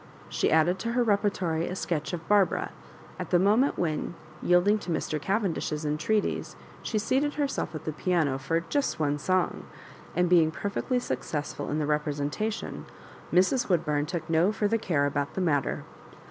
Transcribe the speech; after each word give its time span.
She 0.29 0.49
added 0.51 0.79
to 0.79 0.93
her 0.93 1.03
repertory 1.03 1.67
a 1.67 1.75
sketch 1.75 2.11
of 2.11 2.27
Barbara, 2.27 2.71
at 3.19 3.29
the 3.29 3.37
moment 3.37 3.77
when, 3.77 4.15
yielding 4.41 4.79
to 4.79 4.89
Mr. 4.89 5.21
Cavendish's 5.21 5.85
entreaties, 5.85 6.55
she 6.81 6.97
seated 6.97 7.35
herself 7.35 7.75
at 7.75 7.85
the 7.85 7.91
piano" 7.93 8.39
for 8.39 8.61
just 8.61 8.99
one 8.99 9.19
song;" 9.19 9.67
and 10.15 10.27
being 10.27 10.49
perfectly 10.49 10.97
successful 10.97 11.69
in 11.69 11.77
the 11.77 11.85
representation, 11.85 12.87
Mrs. 13.31 13.67
Woodbum 13.69 14.07
took 14.07 14.27
no 14.27 14.51
fur 14.51 14.67
ther 14.67 14.79
care 14.79 15.05
about 15.05 15.35
the 15.35 15.41
matter. 15.41 15.83